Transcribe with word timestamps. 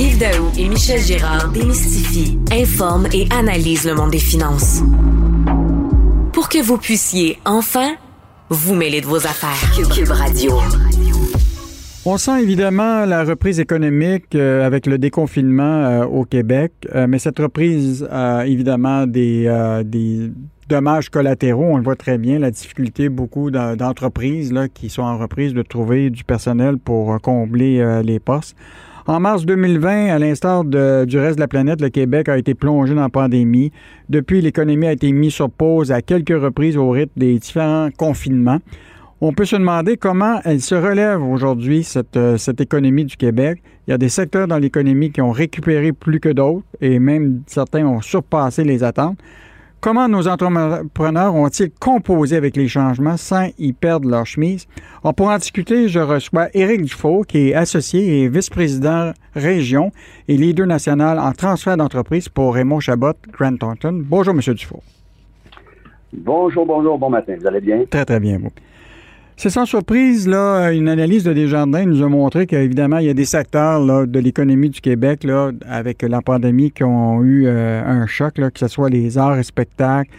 Yves 0.00 0.18
Daou 0.18 0.50
et 0.58 0.68
Michel 0.68 0.98
Girard 0.98 1.52
démystifient, 1.52 2.36
informent 2.50 3.06
et 3.12 3.28
analysent 3.30 3.86
le 3.86 3.94
monde 3.94 4.10
des 4.10 4.18
finances. 4.18 4.82
Pour 6.32 6.48
que 6.48 6.60
vous 6.60 6.78
puissiez 6.78 7.38
enfin 7.44 7.94
vous 8.48 8.74
mêler 8.74 9.00
de 9.00 9.06
vos 9.06 9.24
affaires. 9.24 9.70
Cube 9.94 10.10
Radio. 10.10 10.52
On 12.04 12.18
sent 12.18 12.42
évidemment 12.42 13.04
la 13.04 13.22
reprise 13.22 13.60
économique 13.60 14.34
euh, 14.34 14.66
avec 14.66 14.86
le 14.86 14.98
déconfinement 14.98 15.84
euh, 15.84 16.04
au 16.04 16.24
Québec, 16.24 16.72
euh, 16.92 17.06
mais 17.08 17.20
cette 17.20 17.38
reprise 17.38 18.06
a 18.10 18.46
évidemment 18.48 19.06
des, 19.06 19.48
des 19.84 20.32
dommages 20.68 21.08
collatéraux. 21.08 21.66
On 21.70 21.76
le 21.76 21.84
voit 21.84 21.94
très 21.94 22.18
bien, 22.18 22.40
la 22.40 22.50
difficulté 22.50 23.08
beaucoup 23.08 23.52
d'entreprises 23.52 24.52
là, 24.52 24.68
qui 24.68 24.90
sont 24.90 25.02
en 25.02 25.18
reprise 25.18 25.54
de 25.54 25.62
trouver 25.62 26.10
du 26.10 26.24
personnel 26.24 26.78
pour 26.78 27.20
combler 27.20 28.02
les 28.02 28.18
postes. 28.18 28.56
En 29.06 29.20
mars 29.20 29.44
2020, 29.44 30.14
à 30.14 30.18
l'instar 30.18 30.64
du 30.64 31.18
reste 31.18 31.36
de 31.36 31.40
la 31.40 31.48
planète, 31.48 31.82
le 31.82 31.90
Québec 31.90 32.30
a 32.30 32.38
été 32.38 32.54
plongé 32.54 32.94
dans 32.94 33.02
la 33.02 33.10
pandémie. 33.10 33.70
Depuis, 34.08 34.40
l'économie 34.40 34.86
a 34.86 34.92
été 34.92 35.12
mise 35.12 35.34
sur 35.34 35.50
pause 35.50 35.92
à 35.92 36.00
quelques 36.00 36.30
reprises 36.30 36.78
au 36.78 36.88
rythme 36.88 37.12
des 37.14 37.38
différents 37.38 37.90
confinements. 37.94 38.60
On 39.20 39.34
peut 39.34 39.44
se 39.44 39.56
demander 39.56 39.98
comment 39.98 40.40
elle 40.44 40.62
se 40.62 40.74
relève 40.74 41.22
aujourd'hui, 41.22 41.84
cette, 41.84 42.16
euh, 42.16 42.38
économie 42.58 43.04
du 43.04 43.18
Québec. 43.18 43.62
Il 43.86 43.90
y 43.90 43.94
a 43.94 43.98
des 43.98 44.08
secteurs 44.08 44.48
dans 44.48 44.58
l'économie 44.58 45.10
qui 45.10 45.20
ont 45.20 45.32
récupéré 45.32 45.92
plus 45.92 46.18
que 46.18 46.30
d'autres 46.30 46.64
et 46.80 46.98
même 46.98 47.42
certains 47.46 47.86
ont 47.86 48.00
surpassé 48.00 48.64
les 48.64 48.82
attentes. 48.82 49.18
Comment 49.84 50.08
nos 50.08 50.26
entrepreneurs 50.28 51.34
ont-ils 51.34 51.70
composé 51.70 52.36
avec 52.36 52.56
les 52.56 52.68
changements 52.68 53.18
sans 53.18 53.50
y 53.58 53.74
perdre 53.74 54.08
leur 54.08 54.24
chemise? 54.24 54.66
pour 55.14 55.28
en 55.28 55.36
discuter, 55.36 55.88
je 55.88 56.00
reçois 56.00 56.48
Éric 56.54 56.84
Dufault, 56.84 57.24
qui 57.24 57.50
est 57.50 57.54
associé 57.54 58.22
et 58.22 58.28
vice-président 58.30 59.12
région 59.34 59.92
et 60.26 60.38
leader 60.38 60.66
national 60.66 61.18
en 61.18 61.32
transfert 61.32 61.76
d'entreprise 61.76 62.30
pour 62.30 62.54
Raymond 62.54 62.80
Chabot, 62.80 63.12
Grant 63.30 63.58
Thornton. 63.58 64.02
Bonjour, 64.02 64.32
M. 64.32 64.54
Dufault. 64.54 64.82
Bonjour, 66.14 66.64
bonjour, 66.64 66.98
bon 66.98 67.10
matin. 67.10 67.36
Vous 67.38 67.46
allez 67.46 67.60
bien? 67.60 67.84
Très, 67.90 68.06
très 68.06 68.20
bien, 68.20 68.38
vous. 68.38 68.52
C'est 69.36 69.50
sans 69.50 69.66
surprise, 69.66 70.28
là, 70.28 70.70
une 70.70 70.88
analyse 70.88 71.24
de 71.24 71.32
Desjardins 71.32 71.84
nous 71.84 72.02
a 72.02 72.08
montré 72.08 72.46
qu'évidemment, 72.46 72.98
il 72.98 73.06
y 73.06 73.10
a 73.10 73.14
des 73.14 73.24
secteurs 73.24 74.06
de 74.06 74.18
l'économie 74.20 74.70
du 74.70 74.80
Québec, 74.80 75.26
avec 75.68 76.02
la 76.02 76.22
pandémie, 76.22 76.70
qui 76.70 76.84
ont 76.84 77.22
eu 77.22 77.46
euh, 77.46 77.82
un 77.84 78.06
choc, 78.06 78.34
que 78.34 78.58
ce 78.58 78.68
soit 78.68 78.90
les 78.90 79.18
arts 79.18 79.36
et 79.36 79.42
spectacles, 79.42 80.10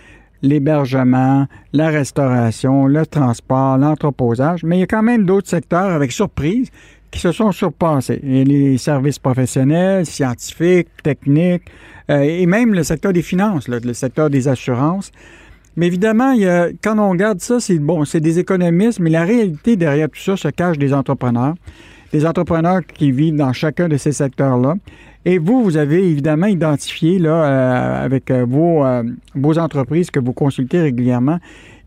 l'hébergement, 0.41 1.47
la 1.71 1.89
restauration, 1.89 2.87
le 2.87 3.05
transport, 3.05 3.77
l'entreposage. 3.77 4.63
Mais 4.63 4.77
il 4.77 4.79
y 4.81 4.83
a 4.83 4.87
quand 4.87 5.03
même 5.03 5.25
d'autres 5.25 5.49
secteurs, 5.49 5.91
avec 5.91 6.11
surprise, 6.11 6.69
qui 7.09 7.19
se 7.21 7.31
sont 7.31 7.53
surpassés. 7.53 8.19
Et 8.21 8.43
les 8.43 8.77
services 8.77 9.17
professionnels, 9.17 10.05
scientifiques, 10.05 10.89
techniques, 11.01 11.63
euh, 12.09 12.19
et 12.19 12.45
même 12.45 12.73
le 12.73 12.83
secteur 12.83 13.13
des 13.13 13.21
finances, 13.21 13.69
le 13.69 13.93
secteur 13.93 14.29
des 14.29 14.49
assurances. 14.49 15.11
Mais 15.75 15.87
évidemment, 15.87 16.31
il 16.31 16.41
y 16.41 16.47
a, 16.47 16.69
quand 16.81 16.97
on 16.99 17.09
regarde 17.09 17.41
ça, 17.41 17.59
c'est 17.59 17.79
bon, 17.79 18.05
c'est 18.05 18.21
des 18.21 18.39
économistes, 18.39 18.99
mais 18.99 19.09
la 19.09 19.23
réalité 19.23 19.75
derrière 19.75 20.09
tout 20.09 20.19
ça 20.19 20.37
se 20.37 20.47
cache 20.47 20.77
des 20.77 20.93
entrepreneurs, 20.93 21.55
des 22.13 22.25
entrepreneurs 22.25 22.81
qui 22.85 23.11
vivent 23.11 23.35
dans 23.35 23.51
chacun 23.51 23.89
de 23.89 23.97
ces 23.97 24.13
secteurs-là. 24.13 24.75
Et 25.25 25.37
vous, 25.37 25.63
vous 25.63 25.75
avez 25.75 26.07
évidemment 26.07 26.45
identifié 26.45 27.19
là, 27.19 27.29
euh, 27.29 28.05
avec 28.05 28.29
euh, 28.29 28.45
vos, 28.47 28.85
euh, 28.85 29.03
vos 29.33 29.57
entreprises 29.57 30.11
que 30.11 30.19
vous 30.19 30.33
consultez 30.33 30.79
régulièrement 30.79 31.39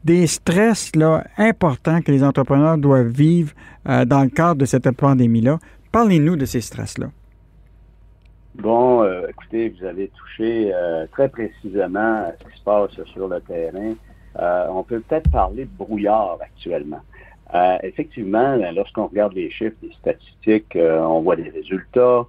des 0.05 0.26
stress 0.26 0.94
là, 0.94 1.25
importants 1.37 2.00
que 2.03 2.12
les 2.12 2.22
entrepreneurs 2.22 2.78
doivent 2.78 3.09
vivre 3.09 3.53
dans 3.84 4.22
le 4.22 4.31
cadre 4.31 4.55
de 4.55 4.65
cette 4.65 4.91
pandémie-là. 4.93 5.59
Parlez-nous 5.91 6.37
de 6.37 6.47
ces 6.47 6.60
stress-là. 6.60 7.09
Bon, 8.58 9.04
euh, 9.04 9.28
écoutez, 9.28 9.69
vous 9.69 9.84
avez 9.84 10.08
touché 10.08 10.72
euh, 10.74 11.06
très 11.12 11.28
précisément 11.28 12.28
ce 12.41 12.44
qui 12.44 12.58
se 12.58 12.64
passe 12.64 12.91
sur 13.04 13.28
le 13.28 13.41
terrain. 13.41 13.94
Euh, 14.41 14.66
on 14.70 14.82
peut 14.82 14.98
peut-être 14.98 15.30
parler 15.30 15.64
de 15.64 15.70
brouillard 15.78 16.38
actuellement. 16.41 17.00
effectivement, 17.84 18.56
lorsqu'on 18.74 19.06
regarde 19.06 19.34
les 19.34 19.48
chiffres, 19.50 19.76
les 19.80 19.92
statistiques, 19.92 20.76
on 20.76 21.20
voit 21.20 21.36
des 21.36 21.50
résultats. 21.50 22.26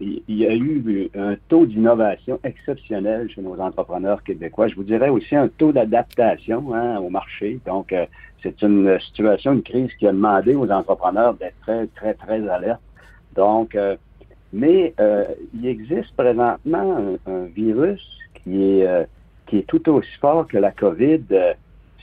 il 0.00 0.22
y 0.28 0.46
a 0.46 0.54
eu 0.54 1.10
un 1.14 1.36
taux 1.50 1.66
d'innovation 1.66 2.40
exceptionnel 2.42 3.28
chez 3.30 3.42
nos 3.42 3.60
entrepreneurs 3.60 4.22
québécois. 4.22 4.68
Je 4.68 4.76
vous 4.76 4.82
dirais 4.82 5.10
aussi 5.10 5.36
un 5.36 5.48
taux 5.48 5.72
d'adaptation 5.72 6.74
hein, 6.74 6.98
au 7.00 7.10
marché. 7.10 7.60
Donc, 7.66 7.94
c'est 8.42 8.62
une 8.62 8.98
situation, 8.98 9.52
une 9.52 9.62
crise 9.62 9.92
qui 9.98 10.06
a 10.06 10.12
demandé 10.12 10.54
aux 10.54 10.70
entrepreneurs 10.70 11.34
d'être 11.34 11.60
très, 11.60 11.86
très, 11.88 12.14
très 12.14 12.48
alertes. 12.48 12.80
Donc, 13.36 13.76
mais 14.54 14.94
euh, 15.00 15.24
il 15.52 15.66
existe 15.66 16.14
présentement 16.16 17.16
un, 17.26 17.44
virus 17.46 18.00
qui 18.34 18.62
est, 18.62 18.86
euh, 18.86 19.04
qui 19.46 19.58
est 19.58 19.66
tout 19.66 19.86
aussi 19.90 20.16
fort 20.20 20.46
que 20.46 20.56
la 20.56 20.70
COVID. 20.70 21.24
Euh, 21.32 21.54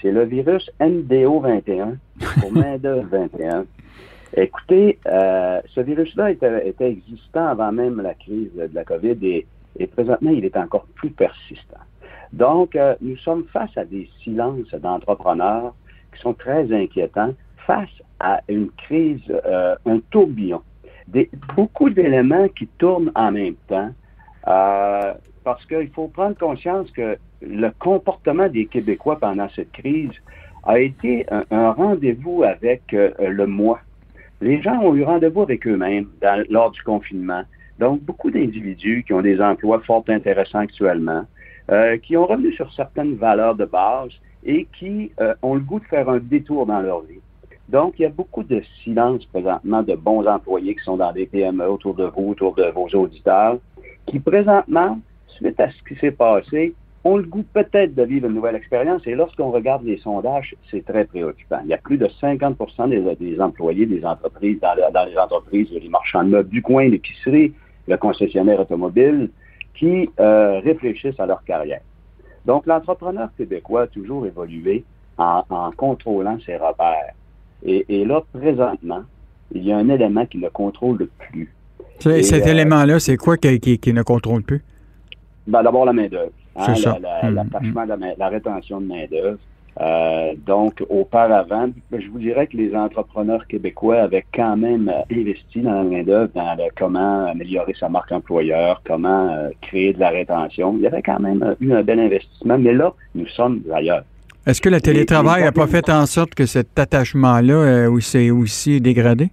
c'est 0.01 0.11
le 0.11 0.25
virus 0.25 0.69
MDO21 0.81 1.95
ou 2.45 2.49
MADO 2.49 3.03
21. 3.03 3.65
Écoutez, 4.35 4.97
ce 5.05 5.79
virus-là 5.79 6.31
était, 6.31 6.73
existant 6.79 7.45
avant 7.45 7.71
même 7.71 8.01
la 8.01 8.15
crise 8.15 8.49
de 8.55 8.73
la 8.73 8.83
COVID 8.83 9.17
et, 9.21 9.45
et 9.77 9.85
présentement, 9.85 10.31
il 10.31 10.43
est 10.43 10.57
encore 10.57 10.87
plus 10.95 11.11
persistant. 11.11 11.81
Donc, 12.33 12.75
nous 12.99 13.17
sommes 13.17 13.43
face 13.53 13.77
à 13.77 13.85
des 13.85 14.09
silences 14.23 14.73
d'entrepreneurs 14.73 15.75
qui 16.15 16.21
sont 16.21 16.33
très 16.33 16.73
inquiétants 16.73 17.35
face 17.67 17.93
à 18.19 18.41
une 18.47 18.71
crise, 18.71 19.21
un 19.85 19.99
tourbillon 20.09 20.63
beaucoup 21.55 21.89
d'éléments 21.89 22.47
qui 22.49 22.67
tournent 22.67 23.11
en 23.15 23.31
même 23.31 23.55
temps. 23.67 23.91
Euh, 24.47 25.13
parce 25.43 25.63
qu'il 25.65 25.89
faut 25.89 26.07
prendre 26.07 26.37
conscience 26.37 26.89
que 26.91 27.17
le 27.41 27.69
comportement 27.79 28.47
des 28.47 28.65
Québécois 28.65 29.19
pendant 29.19 29.49
cette 29.55 29.71
crise 29.71 30.11
a 30.63 30.79
été 30.79 31.25
un, 31.49 31.71
rendez-vous 31.71 32.43
avec 32.43 32.93
euh, 32.93 33.11
le 33.19 33.47
moi. 33.47 33.79
Les 34.41 34.61
gens 34.61 34.79
ont 34.81 34.95
eu 34.95 35.03
rendez-vous 35.03 35.41
avec 35.41 35.67
eux-mêmes 35.67 36.07
lors 36.49 36.71
du 36.71 36.81
confinement. 36.83 37.43
Donc, 37.79 38.01
beaucoup 38.01 38.29
d'individus 38.29 39.03
qui 39.05 39.13
ont 39.13 39.21
des 39.21 39.41
emplois 39.41 39.79
fort 39.81 40.03
intéressants 40.07 40.59
actuellement, 40.59 41.23
euh, 41.71 41.97
qui 41.97 42.15
ont 42.17 42.25
revenu 42.25 42.51
sur 42.53 42.71
certaines 42.73 43.15
valeurs 43.15 43.55
de 43.55 43.65
base 43.65 44.11
et 44.43 44.67
qui 44.77 45.11
ont 45.43 45.55
le 45.55 45.61
goût 45.61 45.79
de 45.79 45.85
faire 45.85 46.09
un 46.09 46.17
détour 46.17 46.65
dans 46.65 46.81
leur 46.81 47.01
vie. 47.01 47.21
Donc, 47.71 47.93
il 47.97 48.01
y 48.01 48.05
a 48.05 48.09
beaucoup 48.09 48.43
de 48.43 48.61
silence 48.83 49.25
présentement 49.27 49.81
de 49.81 49.95
bons 49.95 50.27
employés 50.27 50.75
qui 50.75 50.83
sont 50.83 50.97
dans 50.97 51.13
des 51.13 51.25
PME 51.25 51.65
autour 51.69 51.93
de 51.93 52.03
vous, 52.03 52.31
autour 52.31 52.53
de 52.53 52.65
vos 52.65 52.87
auditeurs, 52.89 53.59
qui 54.07 54.19
présentement, 54.19 54.99
suite 55.27 55.57
à 55.57 55.69
ce 55.71 55.81
qui 55.87 55.97
s'est 56.01 56.11
passé, 56.11 56.73
ont 57.05 57.15
le 57.15 57.23
goût 57.23 57.45
peut-être 57.53 57.95
de 57.95 58.03
vivre 58.03 58.27
une 58.27 58.35
nouvelle 58.35 58.57
expérience. 58.57 59.07
Et 59.07 59.15
lorsqu'on 59.15 59.51
regarde 59.51 59.85
les 59.85 59.97
sondages, 59.99 60.53
c'est 60.69 60.85
très 60.85 61.05
préoccupant. 61.05 61.59
Il 61.63 61.69
y 61.69 61.73
a 61.73 61.77
plus 61.77 61.97
de 61.97 62.07
50% 62.07 62.89
des, 62.89 63.39
employés 63.39 63.85
des 63.85 64.03
entreprises, 64.03 64.59
dans, 64.59 65.05
les 65.05 65.17
entreprises, 65.17 65.69
les 65.71 65.87
marchands 65.87 66.25
de 66.25 66.29
meubles 66.29 66.49
du 66.49 66.61
coin, 66.61 66.89
l'épicerie, 66.89 67.53
le 67.87 67.95
concessionnaire 67.95 68.59
automobile, 68.59 69.29
qui 69.75 70.09
euh, 70.19 70.59
réfléchissent 70.59 71.19
à 71.21 71.25
leur 71.25 71.41
carrière. 71.45 71.81
Donc, 72.45 72.65
l'entrepreneur 72.65 73.29
québécois 73.37 73.83
a 73.83 73.87
toujours 73.87 74.25
évolué 74.25 74.83
en 75.17 75.71
contrôlant 75.77 76.37
ses 76.45 76.57
repères. 76.57 77.13
Et, 77.63 78.05
là, 78.05 78.23
présentement, 78.33 79.03
il 79.53 79.63
y 79.63 79.71
a 79.71 79.77
un 79.77 79.89
élément 79.89 80.25
qui 80.25 80.37
ne 80.37 80.49
contrôle 80.49 81.07
plus. 81.17 81.53
cet 81.99 82.47
élément-là, 82.47 82.99
c'est 82.99 83.17
quoi 83.17 83.37
qui, 83.37 83.79
ne 83.93 84.03
contrôle 84.03 84.43
plus? 84.43 84.63
Ben, 85.47 85.63
D'abord, 85.63 85.85
la 85.85 85.93
main-d'œuvre. 85.93 86.31
Hein, 86.55 86.73
L'attachement, 87.31 87.85
la, 87.85 87.97
la, 88.17 88.29
rétention 88.29 88.81
de 88.81 88.87
main-d'œuvre. 88.87 89.37
Euh, 89.79 90.33
donc, 90.45 90.83
auparavant, 90.89 91.69
je 91.91 92.07
vous 92.09 92.19
dirais 92.19 92.47
que 92.47 92.57
les 92.57 92.75
entrepreneurs 92.75 93.47
québécois 93.47 94.01
avaient 94.01 94.25
quand 94.33 94.57
même 94.57 94.91
investi 95.09 95.61
dans 95.61 95.75
la 95.75 95.83
main-d'œuvre, 95.83 96.29
dans 96.35 96.57
comment 96.75 97.25
améliorer 97.27 97.73
sa 97.79 97.87
marque 97.87 98.11
employeur, 98.11 98.81
comment 98.85 99.29
euh, 99.29 99.49
créer 99.61 99.93
de 99.93 99.99
la 99.99 100.09
rétention. 100.09 100.75
Il 100.75 100.81
y 100.81 100.87
avait 100.87 101.01
quand 101.01 101.19
même 101.19 101.55
eu 101.61 101.71
un 101.71 101.83
bel 101.83 101.99
investissement, 101.99 102.57
mais 102.57 102.73
là, 102.73 102.93
nous 103.15 103.27
sommes 103.27 103.61
ailleurs. 103.73 104.03
Est-ce 104.47 104.59
que 104.59 104.69
le 104.69 104.81
télétravail 104.81 105.43
n'a 105.43 105.51
pas 105.51 105.67
fait 105.67 105.89
en 105.89 106.05
sorte 106.07 106.33
que 106.33 106.47
cet 106.47 106.77
attachement-là 106.79 107.53
euh, 107.53 107.99
s'est 107.99 108.31
aussi 108.31 108.81
dégradé? 108.81 109.29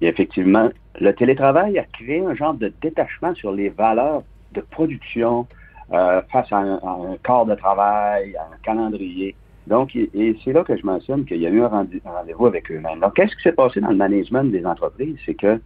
effectivement, 0.00 0.68
le 1.00 1.12
télétravail 1.14 1.78
a 1.78 1.84
créé 1.84 2.20
un 2.20 2.34
genre 2.34 2.54
de 2.54 2.72
détachement 2.82 3.34
sur 3.34 3.52
les 3.52 3.70
valeurs 3.70 4.22
de 4.52 4.60
production, 4.60 5.46
euh, 5.92 6.20
face 6.32 6.52
à 6.52 6.58
un, 6.58 7.16
corps 7.22 7.46
de 7.46 7.54
travail, 7.54 8.36
à 8.36 8.42
un 8.42 8.58
calendrier. 8.62 9.34
Donc, 9.66 9.94
et 9.96 10.36
c'est 10.44 10.52
là 10.52 10.64
que 10.64 10.76
je 10.76 10.84
mentionne 10.84 11.24
qu'il 11.24 11.38
y 11.38 11.46
a 11.46 11.50
eu 11.50 11.62
un 11.62 11.68
rendez-vous 11.68 12.46
avec 12.46 12.70
eux-mêmes. 12.70 13.00
Donc, 13.00 13.14
qu'est-ce 13.14 13.34
qui 13.36 13.42
s'est 13.42 13.52
passé 13.52 13.80
dans 13.80 13.90
le 13.90 13.96
management 13.96 14.44
des 14.44 14.64
entreprises? 14.66 15.16
C'est 15.24 15.34
que 15.34 15.60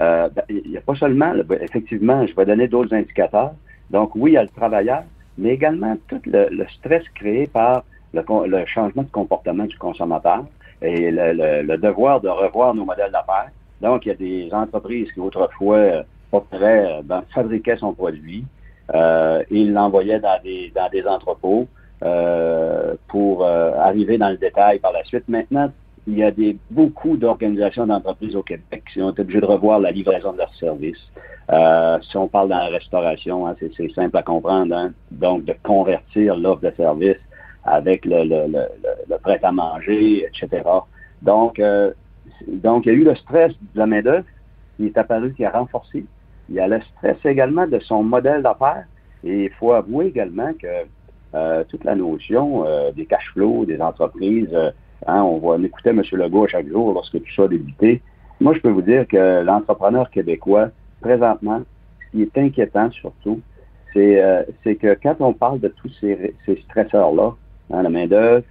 euh, 0.00 0.28
ben, 0.28 0.42
il 0.48 0.70
n'y 0.70 0.76
a 0.76 0.80
pas 0.80 0.94
seulement, 0.94 1.32
ben, 1.44 1.58
effectivement, 1.62 2.26
je 2.26 2.34
vais 2.34 2.44
donner 2.44 2.68
d'autres 2.68 2.94
indicateurs. 2.94 3.52
Donc, 3.90 4.14
oui, 4.14 4.32
il 4.32 4.34
y 4.34 4.36
a 4.38 4.42
le 4.42 4.48
travailleur, 4.48 5.04
mais 5.38 5.50
également 5.50 5.96
tout 6.08 6.20
le, 6.26 6.66
stress 6.78 7.02
créé 7.14 7.46
par 7.46 7.84
le, 8.12 8.66
changement 8.66 9.02
de 9.02 9.10
comportement 9.10 9.64
du 9.64 9.78
consommateur 9.78 10.44
et 10.82 11.10
le, 11.10 11.76
devoir 11.76 12.20
de 12.20 12.28
revoir 12.28 12.74
nos 12.74 12.84
modèles 12.84 13.12
d'affaires. 13.12 13.50
Donc, 13.80 14.04
il 14.04 14.08
y 14.08 14.12
a 14.12 14.14
des 14.14 14.48
entreprises 14.52 15.10
qui 15.12 15.20
autrefois 15.20 15.76
euh, 15.76 17.02
ben, 17.04 17.22
fabriquaient 17.32 17.76
son 17.76 17.94
produit, 17.94 18.44
euh, 18.94 19.42
il 19.50 19.72
l'envoyait 19.72 20.20
dans 20.20 20.40
des, 20.42 20.72
dans 20.74 20.88
des 20.88 21.06
entrepôts 21.06 21.68
euh, 22.02 22.94
pour 23.08 23.44
euh, 23.44 23.72
arriver 23.76 24.18
dans 24.18 24.30
le 24.30 24.36
détail 24.36 24.78
par 24.78 24.92
la 24.92 25.04
suite. 25.04 25.24
Maintenant, 25.28 25.70
il 26.06 26.16
y 26.16 26.22
a 26.22 26.30
des, 26.30 26.56
beaucoup 26.70 27.16
d'organisations 27.16 27.86
d'entreprises 27.86 28.34
au 28.34 28.42
Québec 28.42 28.82
qui 28.92 29.02
ont 29.02 29.10
été 29.10 29.22
obligées 29.22 29.40
de 29.40 29.46
revoir 29.46 29.78
la 29.78 29.90
livraison 29.90 30.32
de 30.32 30.38
leurs 30.38 30.54
services. 30.54 31.10
Euh, 31.50 31.98
si 32.02 32.16
on 32.16 32.28
parle 32.28 32.50
dans 32.50 32.58
la 32.58 32.66
restauration, 32.66 33.46
hein, 33.46 33.56
c'est 33.58 33.90
simple 33.92 34.16
à 34.16 34.22
comprendre. 34.22 34.74
Hein. 34.74 34.92
Donc, 35.10 35.44
de 35.44 35.54
convertir 35.62 36.36
l'offre 36.36 36.62
de 36.62 36.72
service 36.76 37.16
avec 37.64 38.04
le, 38.04 38.24
le, 38.24 38.46
le, 38.48 38.66
le 39.08 39.18
prêt-à-manger, 39.18 40.26
etc. 40.26 40.62
Donc, 41.22 41.58
euh, 41.58 41.92
donc, 42.46 42.86
il 42.86 42.92
y 42.92 42.92
a 42.92 42.98
eu 42.98 43.04
le 43.04 43.14
stress 43.16 43.52
de 43.74 43.78
la 43.78 43.86
main-d'œuvre 43.86 44.24
qui 44.76 44.86
est 44.86 44.98
apparu, 44.98 45.34
qui 45.34 45.44
a 45.44 45.50
renforcé. 45.50 46.04
Il 46.48 46.54
y 46.54 46.60
a 46.60 46.68
le 46.68 46.80
stress 46.80 47.16
également 47.24 47.66
de 47.66 47.78
son 47.80 48.02
modèle 48.02 48.42
d'affaires. 48.42 48.84
Et 49.24 49.44
il 49.44 49.50
faut 49.50 49.72
avouer 49.72 50.06
également 50.06 50.52
que 50.54 50.66
euh, 51.34 51.64
toute 51.68 51.84
la 51.84 51.94
notion 51.94 52.64
euh, 52.66 52.92
des 52.92 53.04
cash 53.04 53.32
flows 53.32 53.66
des 53.66 53.80
entreprises, 53.80 54.48
euh, 54.52 54.70
hein, 55.06 55.22
on, 55.22 55.38
voit, 55.38 55.56
on 55.56 55.62
écoutait 55.64 55.90
M. 55.90 56.02
Legault 56.12 56.46
chaque 56.46 56.68
jour 56.68 56.94
lorsque 56.94 57.20
tout 57.20 57.34
ça 57.34 57.42
a 57.44 57.48
débuté. 57.48 58.00
Moi, 58.40 58.54
je 58.54 58.60
peux 58.60 58.70
vous 58.70 58.82
dire 58.82 59.06
que 59.08 59.42
l'entrepreneur 59.42 60.08
québécois, 60.10 60.68
présentement, 61.00 61.62
ce 62.00 62.16
qui 62.16 62.22
est 62.22 62.38
inquiétant 62.38 62.90
surtout, 62.90 63.40
c'est 63.94 64.76
que 64.76 64.96
quand 65.02 65.16
on 65.20 65.32
parle 65.32 65.60
de 65.60 65.68
tous 65.68 65.90
ces, 66.00 66.34
stresseurs-là, 66.68 67.34
hein, 67.72 67.82
la 67.82 67.90
main-d'œuvre, 67.90 68.44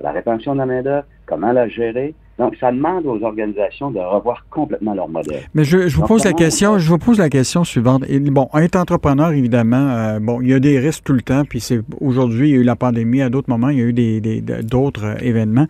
la 0.00 0.12
rétention 0.12 0.54
de 0.54 0.58
la 0.58 0.66
main-d'œuvre, 0.66 1.06
comment 1.26 1.52
la 1.52 1.68
gérer, 1.68 2.14
donc, 2.38 2.54
ça 2.60 2.70
demande 2.70 3.06
aux 3.06 3.22
organisations 3.22 3.90
de 3.90 3.98
revoir 3.98 4.44
complètement 4.50 4.92
leur 4.92 5.08
modèle. 5.08 5.44
Mais 5.54 5.64
je, 5.64 5.78
vous 5.88 6.02
pose 6.02 6.24
la 6.24 6.34
question, 6.34 6.78
je 6.78 6.86
vous 6.86 6.98
pose 6.98 7.18
la 7.18 7.30
question 7.30 7.64
suivante. 7.64 8.04
bon, 8.06 8.48
être 8.54 8.76
entrepreneur, 8.76 9.32
évidemment, 9.32 9.90
euh, 9.90 10.18
bon, 10.20 10.42
il 10.42 10.48
y 10.48 10.54
a 10.54 10.60
des 10.60 10.78
risques 10.78 11.04
tout 11.04 11.14
le 11.14 11.22
temps, 11.22 11.44
puis 11.48 11.60
c'est 11.60 11.80
aujourd'hui, 11.98 12.50
il 12.50 12.52
y 12.52 12.58
a 12.58 12.60
eu 12.60 12.62
la 12.62 12.76
pandémie, 12.76 13.22
à 13.22 13.30
d'autres 13.30 13.48
moments, 13.48 13.70
il 13.70 13.78
y 13.78 13.80
a 13.80 13.84
eu 13.84 13.94
des, 13.94 14.20
d'autres 14.62 15.06
euh, 15.06 15.14
événements. 15.22 15.66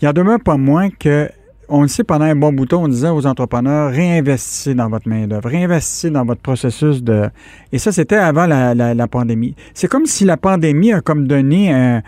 Il 0.00 0.06
y 0.06 0.08
en 0.08 0.14
demeure 0.14 0.40
pas 0.40 0.56
moins 0.56 0.88
que 0.88 1.28
on 1.68 1.82
le 1.82 1.88
sait, 1.88 2.04
pendant 2.04 2.24
un 2.24 2.34
bon 2.34 2.52
bouton, 2.52 2.84
on 2.84 2.88
disait 2.88 3.10
aux 3.10 3.26
entrepreneurs, 3.26 3.90
réinvestissez 3.90 4.74
dans 4.74 4.88
votre 4.88 5.08
main-d'œuvre, 5.08 5.48
réinvestissez 5.48 6.10
dans 6.10 6.24
votre 6.24 6.40
processus 6.40 7.02
de. 7.02 7.28
Et 7.72 7.78
ça, 7.78 7.92
c'était 7.92 8.16
avant 8.16 8.46
la, 8.46 9.08
pandémie. 9.08 9.54
C'est 9.74 9.88
comme 9.88 10.06
si 10.06 10.24
la 10.24 10.36
pandémie 10.36 10.92
a 10.92 11.00
comme 11.00 11.26
donné 11.26 11.72
un, 11.72 12.02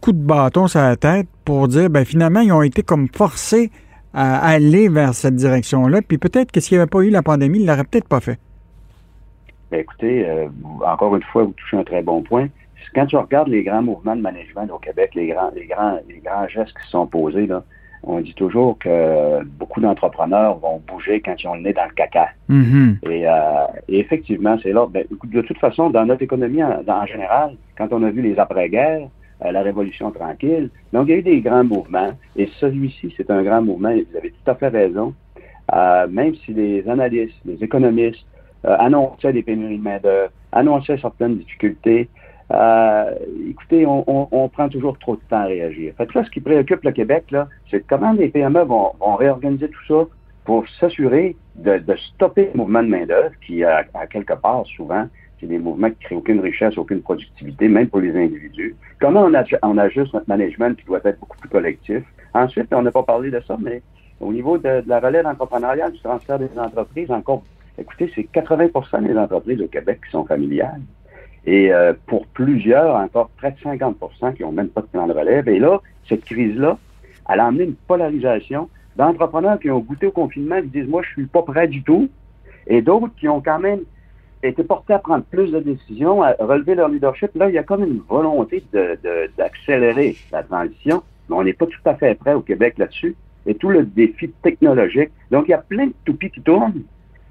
coup 0.00 0.12
de 0.12 0.24
bâton 0.24 0.68
sur 0.68 0.80
la 0.80 0.96
tête 0.96 1.26
pour 1.44 1.68
dire, 1.68 1.90
ben 1.90 2.04
finalement, 2.04 2.40
ils 2.40 2.52
ont 2.52 2.62
été 2.62 2.82
comme 2.82 3.08
forcés 3.08 3.70
à 4.14 4.38
aller 4.46 4.88
vers 4.88 5.14
cette 5.14 5.34
direction-là. 5.34 6.00
Puis 6.02 6.18
peut-être 6.18 6.52
que 6.52 6.60
s'il 6.60 6.76
n'y 6.76 6.82
avait 6.82 6.90
pas 6.90 7.00
eu 7.00 7.10
la 7.10 7.22
pandémie, 7.22 7.58
ils 7.58 7.62
ne 7.62 7.70
l'auraient 7.70 7.84
peut-être 7.84 8.08
pas 8.08 8.20
fait. 8.20 8.38
Ben, 9.70 9.80
écoutez, 9.80 10.28
euh, 10.28 10.46
encore 10.86 11.16
une 11.16 11.22
fois, 11.24 11.42
vous 11.44 11.52
touchez 11.52 11.76
un 11.76 11.84
très 11.84 12.02
bon 12.02 12.22
point. 12.22 12.48
Quand 12.94 13.06
tu 13.06 13.16
regardes 13.16 13.48
les 13.48 13.64
grands 13.64 13.82
mouvements 13.82 14.14
de 14.14 14.20
management 14.20 14.70
au 14.72 14.78
Québec, 14.78 15.10
les 15.16 15.26
grands, 15.26 15.50
les 15.54 15.66
grands, 15.66 15.98
les 16.08 16.18
grands 16.18 16.46
gestes 16.46 16.74
qui 16.80 16.88
sont 16.88 17.08
posés, 17.08 17.46
là, 17.46 17.64
on 18.06 18.20
dit 18.20 18.34
toujours 18.34 18.78
que 18.78 19.42
beaucoup 19.44 19.80
d'entrepreneurs 19.80 20.58
vont 20.58 20.80
bouger 20.86 21.20
quand 21.20 21.34
ils 21.42 21.46
ont 21.48 21.54
le 21.54 21.62
nez 21.62 21.72
dans 21.72 21.84
le 21.84 21.94
caca. 21.94 22.28
Mm-hmm. 22.50 22.96
Euh, 23.06 23.66
et, 23.88 24.00
effectivement, 24.00 24.56
c'est 24.62 24.72
là. 24.72 24.86
Ben, 24.90 25.04
de 25.24 25.40
toute 25.40 25.58
façon, 25.58 25.90
dans 25.90 26.04
notre 26.04 26.22
économie 26.22 26.62
en, 26.62 27.06
général, 27.06 27.56
quand 27.76 27.88
on 27.92 28.02
a 28.02 28.10
vu 28.10 28.22
les 28.22 28.38
après-guerres, 28.38 29.08
euh, 29.44 29.52
la 29.52 29.62
révolution 29.62 30.10
tranquille, 30.10 30.70
donc 30.92 31.08
il 31.08 31.10
y 31.10 31.14
a 31.14 31.18
eu 31.18 31.22
des 31.22 31.40
grands 31.40 31.64
mouvements. 31.64 32.12
Et 32.36 32.48
celui-ci, 32.60 33.12
c'est 33.16 33.30
un 33.30 33.42
grand 33.42 33.62
mouvement. 33.62 33.90
Et 33.90 34.06
vous 34.10 34.16
avez 34.16 34.30
tout 34.30 34.50
à 34.50 34.54
fait 34.54 34.68
raison. 34.68 35.14
Euh, 35.72 36.06
même 36.08 36.34
si 36.44 36.52
les 36.52 36.86
analystes, 36.88 37.34
les 37.44 37.62
économistes 37.62 38.26
annonçaient 38.64 39.32
des 39.32 39.42
pénuries 39.42 39.76
de 39.76 39.82
main-d'œuvre, 39.82 40.30
annonçaient 40.52 40.96
certaines 40.98 41.36
difficultés, 41.36 42.08
euh, 42.52 43.14
écoutez, 43.48 43.86
on, 43.86 44.48
prend 44.52 44.68
toujours 44.68 44.98
trop 44.98 45.16
de 45.16 45.20
temps 45.30 45.40
à 45.40 45.44
réagir. 45.44 45.94
Fait 45.96 46.12
là, 46.14 46.24
ce 46.24 46.30
qui 46.30 46.40
préoccupe 46.40 46.82
le 46.84 46.92
Québec, 46.92 47.24
là, 47.30 47.48
c'est 47.70 47.86
comment 47.86 48.12
les 48.12 48.28
PME 48.28 48.64
vont, 48.64 48.92
réorganiser 49.16 49.68
tout 49.68 49.86
ça 49.88 50.08
pour 50.44 50.64
s'assurer 50.80 51.36
de, 51.56 51.80
stopper 52.14 52.50
le 52.52 52.58
mouvement 52.58 52.82
de 52.82 52.88
main-d'œuvre 52.88 53.32
qui, 53.46 53.64
à, 53.64 53.84
quelque 54.10 54.34
part, 54.34 54.66
souvent, 54.66 55.08
c'est 55.40 55.46
des 55.46 55.58
mouvements 55.58 55.90
qui 55.90 55.98
créent 56.00 56.16
aucune 56.16 56.40
richesse, 56.40 56.76
aucune 56.76 57.00
productivité, 57.00 57.68
même 57.68 57.88
pour 57.88 58.00
les 58.00 58.14
individus. 58.14 58.76
Comment 59.00 59.26
on, 59.62 59.78
ajuste 59.78 60.12
notre 60.12 60.28
management 60.28 60.76
qui 60.78 60.84
doit 60.84 61.00
être 61.04 61.18
beaucoup 61.18 61.38
plus 61.38 61.48
collectif? 61.48 62.02
Ensuite, 62.34 62.72
on 62.72 62.82
n'a 62.82 62.90
pas 62.90 63.02
parlé 63.02 63.30
de 63.30 63.40
ça, 63.46 63.56
mais 63.58 63.82
au 64.20 64.32
niveau 64.32 64.58
de, 64.58 64.82
de 64.82 64.88
la 64.88 65.00
relève 65.00 65.26
entrepreneuriale, 65.26 65.92
du 65.92 66.00
transfert 66.00 66.38
des 66.38 66.50
entreprises, 66.58 67.10
encore, 67.10 67.42
écoutez, 67.78 68.12
c'est 68.14 68.28
80% 68.32 69.06
des 69.06 69.16
entreprises 69.16 69.62
au 69.62 69.68
Québec 69.68 70.00
qui 70.04 70.10
sont 70.10 70.24
familiales. 70.24 70.82
Et 71.46 71.72
euh, 71.72 71.92
pour 72.06 72.26
plusieurs, 72.26 72.96
encore 72.96 73.28
près 73.36 73.52
de 73.52 73.56
50% 73.58 74.34
qui 74.34 74.42
n'ont 74.42 74.52
même 74.52 74.68
pas 74.68 74.80
de 74.80 74.86
plan 74.86 75.06
de 75.06 75.12
relève. 75.12 75.48
Et 75.48 75.58
là, 75.58 75.80
cette 76.08 76.24
crise-là, 76.24 76.78
elle 77.28 77.40
a 77.40 77.46
amené 77.46 77.64
une 77.64 77.74
polarisation 77.74 78.68
d'entrepreneurs 78.96 79.58
qui 79.58 79.70
ont 79.70 79.80
goûté 79.80 80.06
au 80.06 80.10
confinement, 80.10 80.60
qui 80.62 80.68
disent, 80.68 80.88
moi, 80.88 81.02
je 81.02 81.10
suis 81.10 81.26
pas 81.26 81.42
prêt 81.42 81.68
du 81.68 81.82
tout, 81.82 82.08
et 82.66 82.80
d'autres 82.80 83.14
qui 83.16 83.28
ont 83.28 83.40
quand 83.40 83.58
même 83.58 83.80
été 84.42 84.62
portés 84.62 84.92
à 84.92 84.98
prendre 84.98 85.24
plus 85.24 85.50
de 85.50 85.60
décisions, 85.60 86.22
à 86.22 86.34
relever 86.38 86.74
leur 86.74 86.88
leadership. 86.88 87.30
Là, 87.34 87.48
il 87.48 87.54
y 87.54 87.58
a 87.58 87.62
comme 87.62 87.82
une 87.82 88.00
volonté 88.08 88.62
d'accélérer 89.36 90.10
de, 90.10 90.32
la 90.32 90.42
transition, 90.42 91.02
mais 91.28 91.36
on 91.36 91.44
n'est 91.44 91.54
pas 91.54 91.66
tout 91.66 91.80
à 91.86 91.94
fait 91.94 92.14
prêt 92.14 92.34
au 92.34 92.40
Québec 92.40 92.74
là-dessus. 92.78 93.16
Et 93.46 93.54
tout 93.54 93.68
le 93.68 93.84
défi 93.84 94.30
technologique. 94.42 95.10
Donc, 95.30 95.44
il 95.48 95.50
y 95.50 95.54
a 95.54 95.58
plein 95.58 95.88
de 95.88 95.94
toupies 96.06 96.30
qui 96.30 96.40
tournent. 96.40 96.82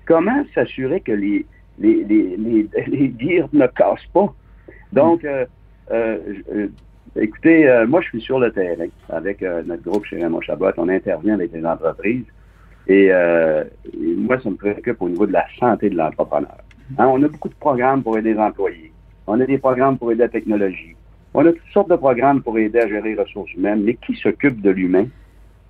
Comment 0.05 0.43
s'assurer 0.53 1.01
que 1.01 1.11
les, 1.11 1.45
les, 1.79 2.03
les, 2.03 2.37
les, 2.37 3.43
ne 3.53 3.67
cassent 3.67 4.07
pas. 4.13 4.33
Donc, 4.91 5.25
euh, 5.25 5.45
euh, 5.91 6.17
euh, 6.53 6.67
écoutez, 7.15 7.67
moi, 7.87 8.01
je 8.01 8.07
suis 8.09 8.21
sur 8.21 8.39
le 8.39 8.51
terrain 8.51 8.85
avec 9.09 9.41
notre 9.41 9.83
groupe 9.83 10.05
chez 10.05 10.21
Raymond 10.21 10.41
Chabot. 10.41 10.71
On 10.77 10.89
intervient 10.89 11.33
avec 11.33 11.51
les 11.51 11.65
entreprises. 11.65 12.25
Et, 12.87 13.11
moi, 14.17 14.39
ça 14.39 14.49
me 14.49 14.55
préoccupe 14.55 15.01
au 15.01 15.09
niveau 15.09 15.25
de 15.25 15.33
la 15.33 15.45
santé 15.59 15.89
de 15.89 15.95
l'entrepreneur. 15.95 16.57
Hein, 16.97 17.07
on 17.07 17.23
a 17.23 17.27
beaucoup 17.27 17.49
de 17.49 17.55
programmes 17.55 18.03
pour 18.03 18.17
aider 18.17 18.33
les 18.33 18.39
employés. 18.39 18.91
On 19.25 19.39
a 19.39 19.45
des 19.45 19.57
programmes 19.57 19.97
pour 19.97 20.11
aider 20.11 20.23
la 20.23 20.29
technologie. 20.29 20.95
On 21.33 21.45
a 21.45 21.51
toutes 21.51 21.71
sortes 21.73 21.89
de 21.89 21.95
programmes 21.95 22.41
pour 22.41 22.57
aider 22.59 22.79
à 22.79 22.87
gérer 22.87 23.15
les 23.15 23.21
ressources 23.21 23.51
humaines. 23.53 23.83
Mais 23.83 23.95
qui 23.95 24.15
s'occupe 24.15 24.61
de 24.61 24.69
l'humain, 24.69 25.07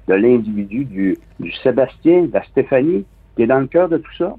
de 0.08 0.16
l'individu, 0.16 0.84
du, 0.86 1.18
du 1.40 1.52
Sébastien, 1.52 2.24
de 2.24 2.34
la 2.34 2.44
Stéphanie, 2.44 3.06
qui 3.36 3.44
est 3.44 3.48
dans 3.48 3.60
le 3.60 3.68
cœur 3.68 3.88
de 3.88 3.98
tout 3.98 4.14
ça? 4.18 4.36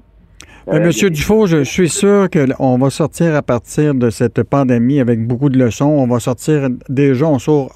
Euh, 0.67 0.83
Monsieur 0.83 1.11
Dufault, 1.11 1.45
je 1.45 1.63
suis 1.63 1.89
sûr 1.89 2.27
qu'on 2.27 2.79
va 2.79 2.89
sortir 2.89 3.35
à 3.35 3.43
partir 3.43 3.93
de 3.93 4.09
cette 4.09 4.41
pandémie 4.41 4.99
avec 4.99 5.25
beaucoup 5.25 5.49
de 5.49 5.59
leçons. 5.59 5.85
On 5.85 6.07
va 6.07 6.19
sortir, 6.19 6.69
déjà, 6.89 7.27
on 7.27 7.37
sort, 7.37 7.71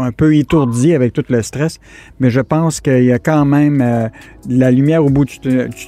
un 0.00 0.12
peu 0.12 0.36
étourdi 0.36 0.94
avec 0.94 1.12
tout 1.12 1.24
le 1.28 1.42
stress, 1.42 1.80
mais 2.20 2.30
je 2.30 2.40
pense 2.40 2.80
qu'il 2.80 3.02
y 3.02 3.12
a 3.12 3.18
quand 3.18 3.44
même 3.44 3.80
euh, 3.82 4.08
la 4.48 4.70
lumière 4.70 5.04
au 5.04 5.10
bout 5.10 5.24
du, 5.24 5.38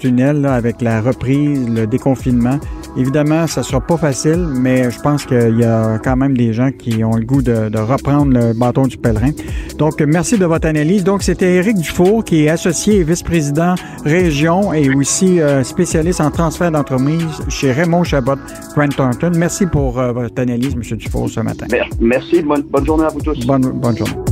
tunnel 0.00 0.44
avec 0.44 0.82
la 0.82 1.00
reprise, 1.00 1.68
le 1.68 1.86
déconfinement. 1.86 2.58
Évidemment, 2.96 3.46
ça 3.46 3.60
ne 3.60 3.64
sera 3.64 3.80
pas 3.80 3.96
facile, 3.96 4.44
mais 4.52 4.90
je 4.90 5.00
pense 5.00 5.24
qu'il 5.24 5.58
y 5.60 5.64
a 5.64 6.00
quand 6.00 6.16
même 6.16 6.36
des 6.36 6.52
gens 6.52 6.72
qui 6.72 7.04
ont 7.04 7.14
le 7.14 7.24
goût 7.24 7.42
de, 7.42 7.68
de 7.68 7.78
reprendre 7.78 8.32
le 8.32 8.52
bâton 8.52 8.88
du 8.88 8.96
pèlerin. 8.96 9.30
Donc, 9.78 10.00
merci 10.00 10.38
de 10.38 10.44
votre 10.44 10.66
analyse. 10.66 11.04
Donc, 11.04 11.22
c'était 11.22 11.54
Éric 11.54 11.76
Dufour, 11.76 12.24
qui 12.24 12.46
est 12.46 12.48
associé 12.48 12.96
et 12.96 13.04
vice-président 13.04 13.76
région 14.04 14.72
et 14.72 14.92
aussi 14.92 15.40
euh, 15.40 15.62
spécialiste 15.62 16.20
en 16.20 16.31
transfert 16.32 16.70
d'entreprise 16.70 17.40
chez 17.48 17.72
Raymond 17.72 18.04
Chabot 18.04 18.36
Grant 18.74 18.88
Thornton. 18.88 19.32
Merci 19.36 19.66
pour 19.66 19.98
euh, 19.98 20.12
votre 20.12 20.40
analyse, 20.40 20.74
M. 20.74 20.82
Dufour, 20.96 21.28
ce 21.28 21.40
matin. 21.40 21.66
Merci. 22.00 22.42
Bonne, 22.42 22.62
bonne 22.62 22.86
journée 22.86 23.04
à 23.04 23.08
vous 23.08 23.20
tous. 23.20 23.46
Bonne, 23.46 23.70
bonne 23.72 23.96
journée. 23.96 24.31